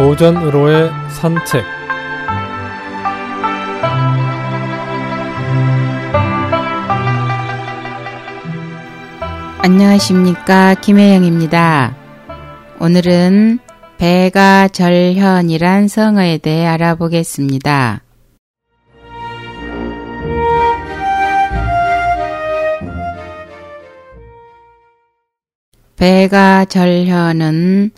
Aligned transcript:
오전으로의 0.00 0.90
산책 1.10 1.62
안녕하십니까 9.58 10.72
김혜영입니다. 10.72 11.94
오늘은 12.80 13.58
배가 13.98 14.68
절현이란 14.68 15.88
성어에 15.88 16.38
대해 16.38 16.66
알아보겠습니다. 16.66 18.02
배가 25.96 26.64
절현은 26.64 27.90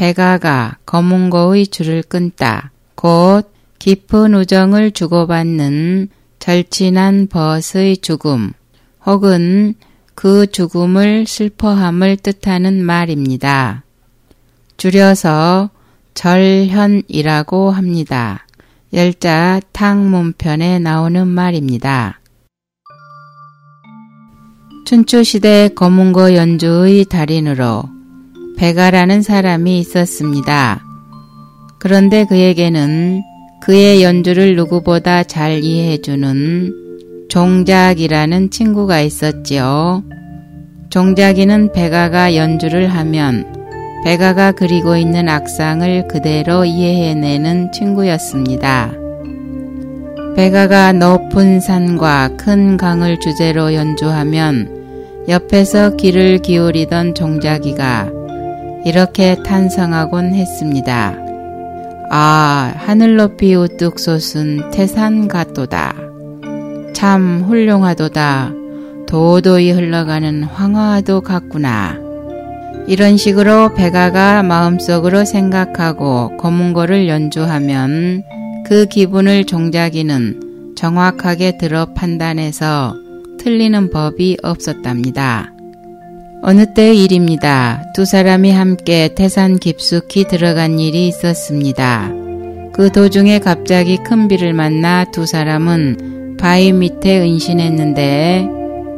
배가가 0.00 0.78
검은고의 0.86 1.66
줄을 1.66 2.02
끊다. 2.02 2.70
곧 2.94 3.52
깊은 3.78 4.32
우정을 4.34 4.92
주고받는 4.92 6.08
절친한 6.38 7.26
벗의 7.26 7.98
죽음 7.98 8.54
혹은 9.04 9.74
그 10.14 10.46
죽음을 10.46 11.26
슬퍼함을 11.26 12.16
뜻하는 12.16 12.82
말입니다. 12.82 13.84
줄여서 14.78 15.68
절현이라고 16.14 17.70
합니다. 17.70 18.46
열자 18.94 19.60
탕문편에 19.72 20.78
나오는 20.78 21.28
말입니다. 21.28 22.20
춘추시대 24.86 25.68
검은고 25.74 26.34
연주의 26.36 27.04
달인으로 27.04 27.99
베가라는 28.56 29.22
사람이 29.22 29.78
있었습니다. 29.80 30.82
그런데 31.78 32.24
그에게는 32.24 33.22
그의 33.62 34.02
연주를 34.02 34.56
누구보다 34.56 35.22
잘 35.22 35.62
이해해주는 35.62 37.28
종작이라는 37.28 38.50
친구가 38.50 39.00
있었지요. 39.00 40.02
종작이는 40.90 41.72
베가가 41.72 42.34
연주를 42.34 42.88
하면 42.88 43.46
베가가 44.04 44.52
그리고 44.52 44.96
있는 44.96 45.28
악상을 45.28 46.08
그대로 46.08 46.64
이해해내는 46.64 47.72
친구였습니다. 47.72 48.92
베가가 50.36 50.92
높은 50.92 51.60
산과 51.60 52.36
큰 52.38 52.76
강을 52.76 53.20
주제로 53.20 53.74
연주하면 53.74 55.24
옆에서 55.28 55.96
귀를 55.96 56.38
기울이던 56.38 57.14
종자기가 57.14 58.19
이렇게 58.84 59.36
탄성하곤 59.42 60.34
했습니다. 60.34 61.14
아, 62.10 62.72
하늘 62.76 63.16
높이 63.16 63.54
우뚝 63.54 64.00
솟은 64.00 64.70
태산 64.70 65.28
같도다. 65.28 65.94
참 66.92 67.44
훌륭하도다. 67.46 68.52
도도히 69.06 69.70
흘러가는 69.72 70.42
황화도 70.42 71.20
같구나. 71.20 71.98
이런 72.86 73.16
식으로 73.16 73.74
백아가 73.74 74.42
마음속으로 74.42 75.24
생각하고 75.24 76.36
검은고를 76.38 77.08
연주하면 77.08 78.22
그 78.66 78.86
기분을 78.86 79.44
종자기는 79.44 80.74
정확하게 80.76 81.58
들어 81.58 81.86
판단해서 81.94 82.94
틀리는 83.38 83.90
법이 83.90 84.38
없었답니다. 84.42 85.52
어느 86.42 86.72
때의 86.72 87.04
일입니다. 87.04 87.84
두 87.94 88.06
사람이 88.06 88.50
함께 88.50 89.14
태산 89.14 89.58
깊숙이 89.58 90.24
들어간 90.26 90.78
일이 90.78 91.06
있었습니다. 91.08 92.10
그 92.72 92.90
도중에 92.90 93.40
갑자기 93.40 93.98
큰 93.98 94.26
비를 94.26 94.54
만나 94.54 95.04
두 95.04 95.26
사람은 95.26 96.36
바위 96.38 96.72
밑에 96.72 97.20
은신했는데 97.20 98.48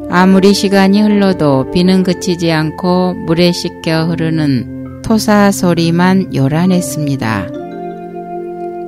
아무리 0.09 0.55
시간이 0.55 1.03
흘러도 1.03 1.73
비는 1.73 2.05
그치지 2.05 2.53
않고 2.53 3.15
물에 3.27 3.51
씻겨 3.51 4.05
흐르는 4.05 5.03
토사 5.03 5.51
소리만 5.51 6.35
요란했습니다. 6.35 7.49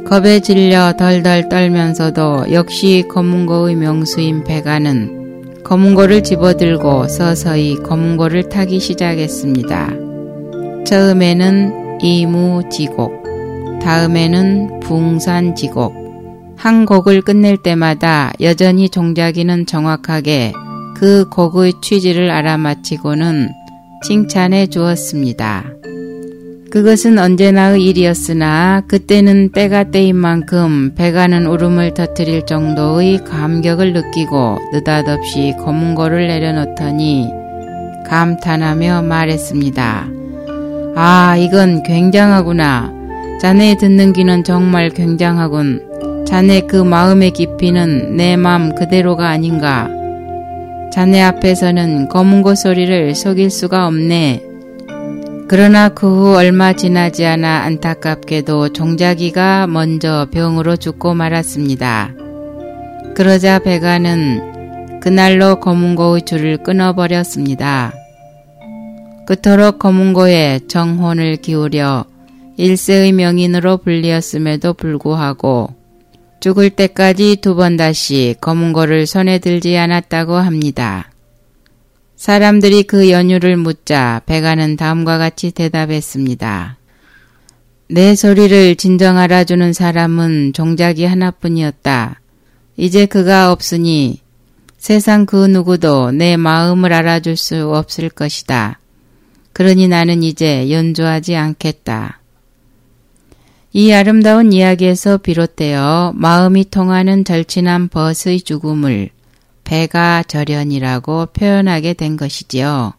겁에 0.07 0.39
질려 0.39 0.93
덜덜 0.97 1.49
떨면서도 1.49 2.53
역시 2.53 3.05
검은고의 3.09 3.75
명수인 3.75 4.45
배가는 4.45 5.24
검은고를 5.65 6.23
집어들고 6.23 7.09
서서히 7.09 7.77
검은고를 7.83 8.51
타기 8.51 8.81
시작했습니다. 8.81 9.91
처음에는 10.87 12.01
이무지곡, 12.03 13.81
다음에는 13.83 14.81
붕산지곡. 14.81 16.05
한 16.57 16.87
곡을 16.87 17.23
끝낼 17.23 17.57
때마다 17.57 18.33
여전히 18.41 18.89
종자기는 18.89 19.67
정확하게 19.67 20.53
그 20.97 21.29
곡의 21.29 21.75
취지를 21.83 22.31
알아맞히고는 22.31 23.51
칭찬해 24.05 24.69
주었습니다. 24.69 25.65
그것은 26.75 27.21
언제나의 27.21 27.85
일이었으나 27.85 28.83
그때는 28.89 29.53
때가 29.53 29.93
때인 29.93 30.17
만큼 30.17 30.93
배가는 30.97 31.47
울음을 31.47 31.95
터뜨릴 31.95 32.47
정도의 32.47 33.23
감격을 33.23 33.93
느끼고 33.93 34.59
느닷없이 34.73 35.55
검은고를 35.61 36.27
내려놓더니 36.27 37.29
감탄하며 38.09 39.03
말했습니다. 39.03 40.09
아, 40.97 41.37
이건 41.39 41.85
굉장하구나. 41.85 42.93
자네 43.41 43.77
듣는 43.77 44.13
귀는 44.13 44.43
정말 44.43 44.91
굉장하군. 44.91 46.25
자네 46.27 46.63
그 46.63 46.75
마음의 46.75 47.31
깊이는 47.31 48.17
내 48.17 48.35
마음 48.35 48.75
그대로가 48.75 49.29
아닌가. 49.29 49.89
자네 50.93 51.23
앞에서는 51.23 52.09
검은 52.09 52.43
고 52.43 52.57
소리를 52.57 53.15
속일 53.15 53.51
수가 53.51 53.87
없네. 53.87 54.54
그러나 55.49 55.89
그 55.91 56.07
후 56.07 56.37
얼마 56.37 56.73
지나지 56.73 57.27
않아 57.27 57.63
안타깝게도 57.65 58.71
종자기가 58.71 59.67
먼저 59.67 60.27
병으로 60.33 60.77
죽고 60.77 61.15
말았습니다. 61.15 62.15
그러자 63.15 63.59
배가는 63.59 65.01
그날로 65.01 65.61
검은고의 65.61 66.23
줄을 66.25 66.57
끊어버렸습니다. 66.57 67.93
그토록 69.27 69.79
검은고에 69.79 70.61
정혼을 70.67 71.37
기울여 71.37 72.07
일세의 72.57 73.13
명인으로 73.13 73.79
불리었음에도 73.79 74.75
불구하고 74.75 75.75
죽을 76.41 76.71
때까지 76.71 77.37
두 77.37 77.55
번 77.55 77.77
다시 77.77 78.35
검은고를 78.41 79.07
손에 79.07 79.39
들지 79.39 79.77
않았다고 79.77 80.35
합니다. 80.35 81.11
사람들이 82.25 82.85
그 82.85 83.11
연유를 83.11 83.59
묻자 83.59 84.23
배가는 84.25 84.79
다음과 84.79 85.19
같이 85.19 85.51
대답했습니다. 85.51 86.79
내 87.91 88.15
소리를 88.15 88.77
진정 88.77 89.19
알아주는 89.19 89.75
사람은 89.75 90.55
종작이 90.55 91.05
하나뿐이었다. 91.05 92.23
이제 92.79 93.05
그가 93.05 93.53
없으니 93.53 94.23
세상 94.79 95.27
그 95.27 95.45
누구도 95.45 96.13
내 96.13 96.39
마음을 96.39 96.95
알아줄 96.95 97.37
수 97.37 97.75
없을 97.75 98.09
것이다. 98.09 98.81
그러니 99.53 99.89
나는 99.89 100.23
이제 100.23 100.71
연주하지 100.71 101.37
않겠다. 101.37 102.21
이 103.75 103.93
아름다운 103.93 104.55
이야기에서 104.55 105.19
비롯되어 105.19 106.15
마음이 106.17 106.71
통하는 106.71 107.23
절친한 107.23 107.89
벗의 107.89 108.41
죽음을 108.41 109.11
배가 109.65 110.23
절연이라고 110.23 111.27
표현하게 111.33 111.95
된 111.95 112.17
것이지요. 112.17 112.93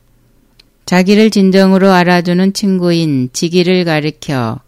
자기를 0.86 1.30
진정으로 1.30 1.92
알아주는 1.92 2.54
친구인 2.54 3.30
지기를 3.34 3.86
가리켜 3.86 4.60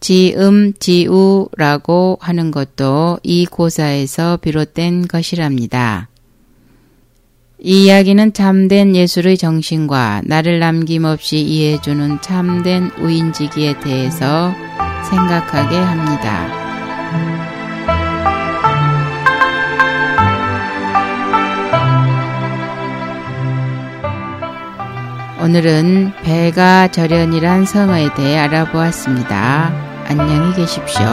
지음 0.00 0.72
지우라고 0.78 2.18
하는 2.20 2.50
것도 2.50 3.18
이 3.22 3.46
고사에서 3.46 4.38
비롯된 4.38 5.08
것이랍니다. 5.08 6.08
이 7.62 7.84
이야기는 7.84 8.32
참된 8.32 8.96
예술의 8.96 9.36
정신과 9.36 10.22
나를 10.24 10.60
남김없이 10.60 11.40
이해해주는 11.40 12.22
참된 12.22 12.90
우인지기에 12.98 13.80
대해서 13.80 14.54
생각하게 15.10 15.76
합니다. 15.76 17.49
오늘은 25.42 26.12
배가 26.22 26.88
절연이란 26.88 27.64
성어에 27.64 28.12
대해 28.14 28.36
알아보았습니다. 28.40 29.72
안녕히 30.06 30.54
계십시오. 30.54 31.06